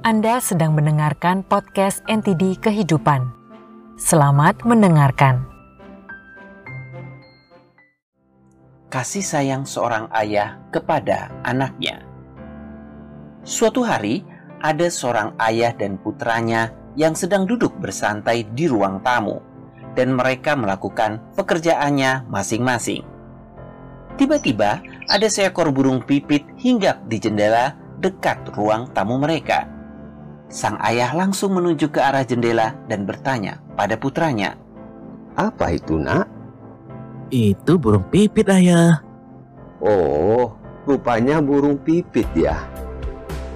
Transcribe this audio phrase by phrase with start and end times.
[0.00, 3.20] Anda sedang mendengarkan podcast NTD Kehidupan.
[4.00, 5.44] Selamat mendengarkan.
[8.88, 12.00] Kasih sayang seorang ayah kepada anaknya.
[13.44, 14.24] Suatu hari,
[14.64, 19.36] ada seorang ayah dan putranya yang sedang duduk bersantai di ruang tamu,
[19.92, 23.04] dan mereka melakukan pekerjaannya masing-masing.
[24.16, 24.80] Tiba-tiba,
[25.12, 29.79] ada seekor burung pipit hinggap di jendela dekat ruang tamu mereka.
[30.50, 34.58] Sang ayah langsung menuju ke arah jendela dan bertanya pada putranya,
[35.38, 36.26] Apa itu, nak?
[37.30, 38.98] Itu burung pipit, ayah.
[39.78, 40.50] Oh,
[40.90, 42.66] rupanya burung pipit ya.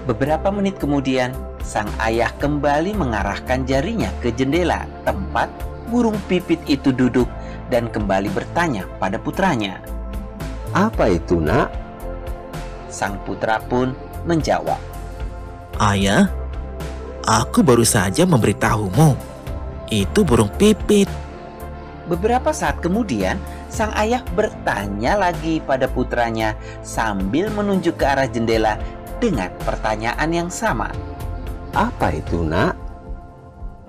[0.07, 1.35] Beberapa menit kemudian,
[1.67, 5.51] sang ayah kembali mengarahkan jarinya ke jendela tempat
[5.91, 7.27] burung pipit itu duduk
[7.75, 9.83] dan kembali bertanya pada putranya.
[10.71, 11.75] Apa itu, nak?
[12.87, 13.91] Sang putra pun
[14.23, 14.79] menjawab,
[15.83, 16.31] Ayah,
[17.25, 19.17] aku baru saja memberitahumu.
[19.89, 21.09] Itu burung pipit.
[22.05, 23.41] Beberapa saat kemudian,
[23.73, 26.53] sang ayah bertanya lagi pada putranya
[26.85, 28.77] sambil menunjuk ke arah jendela
[29.19, 30.93] dengan pertanyaan yang sama.
[31.73, 32.77] Apa itu, nak?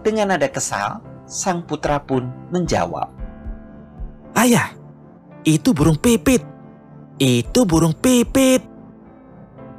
[0.02, 3.16] Dengan nada kesal, sang putra pun menjawab,
[4.36, 4.76] Ayah,
[5.48, 6.44] itu burung pipit.
[7.16, 8.75] Itu burung pipit.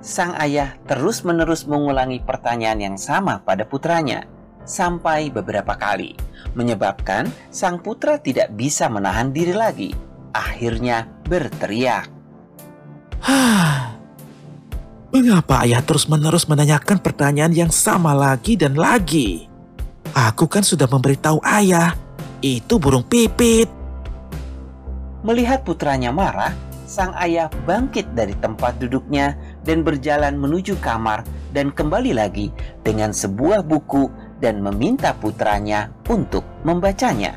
[0.06, 4.22] Sang ayah terus-menerus mengulangi pertanyaan yang sama pada putranya
[4.62, 6.14] sampai beberapa kali,
[6.54, 9.90] menyebabkan sang putra tidak bisa menahan diri lagi.
[10.30, 12.06] Akhirnya berteriak.
[13.18, 13.98] Hah.
[15.10, 19.50] Mengapa ayah terus-menerus menanyakan pertanyaan yang sama lagi dan lagi?
[20.14, 21.98] Aku kan sudah memberitahu ayah,
[22.46, 23.66] itu burung pipit.
[25.26, 26.54] Melihat putranya marah,
[26.86, 29.34] sang ayah bangkit dari tempat duduknya
[29.66, 32.54] dan berjalan menuju kamar dan kembali lagi
[32.86, 34.08] dengan sebuah buku
[34.38, 37.34] dan meminta putranya untuk membacanya.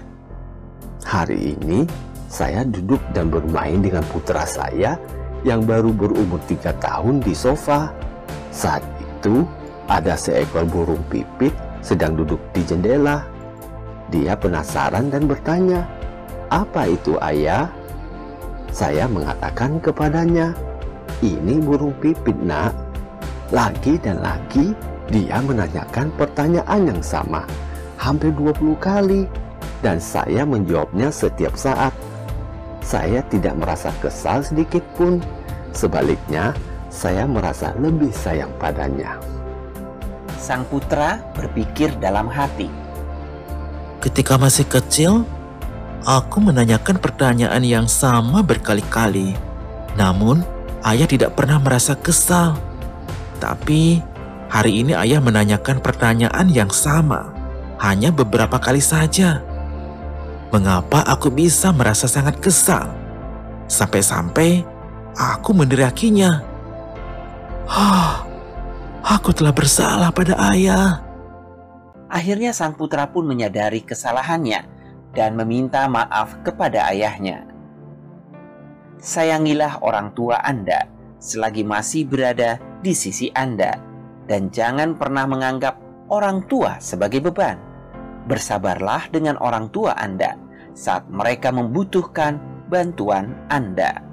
[1.04, 1.90] Hari ini
[2.30, 4.96] saya duduk dan bermain dengan putra saya
[5.42, 7.90] yang baru berumur tiga tahun di sofa.
[8.54, 9.42] Saat itu
[9.90, 11.52] ada seekor burung pipit
[11.82, 13.26] sedang duduk di jendela.
[14.14, 15.86] Dia penasaran dan bertanya,
[16.54, 17.70] "Apa itu, Ayah?"
[18.70, 20.54] Saya mengatakan kepadanya,
[21.24, 22.74] "Ini burung pipit, Nak."
[23.50, 24.78] Lagi dan lagi
[25.10, 27.48] dia menanyakan pertanyaan yang sama,
[27.98, 29.26] hampir 20 kali,
[29.82, 31.92] dan saya menjawabnya setiap saat.
[32.86, 35.18] Saya tidak merasa kesal sedikit pun.
[35.74, 36.54] Sebaliknya,
[36.94, 39.18] saya merasa lebih sayang padanya.
[40.38, 42.70] Sang putra berpikir dalam hati,
[44.00, 45.28] Ketika masih kecil,
[46.08, 49.36] aku menanyakan pertanyaan yang sama berkali-kali.
[50.00, 50.40] Namun,
[50.86, 52.56] ayah tidak pernah merasa kesal.
[53.40, 54.04] Tapi,
[54.52, 57.32] hari ini ayah menanyakan pertanyaan yang sama,
[57.80, 59.44] hanya beberapa kali saja.
[60.50, 62.90] Mengapa aku bisa merasa sangat kesal?
[63.70, 64.66] Sampai-sampai
[65.14, 66.42] aku meneriakinya.
[67.70, 68.26] Hah,
[69.06, 71.06] aku telah bersalah pada ayah.
[72.10, 74.66] Akhirnya sang putra pun menyadari kesalahannya
[75.14, 77.46] dan meminta maaf kepada ayahnya.
[79.00, 80.84] Sayangilah orang tua Anda
[81.24, 83.80] selagi masih berada di sisi Anda
[84.28, 85.80] dan jangan pernah menganggap
[86.12, 87.56] orang tua sebagai beban.
[88.28, 90.36] Bersabarlah dengan orang tua Anda
[90.76, 94.09] saat mereka membutuhkan bantuan Anda.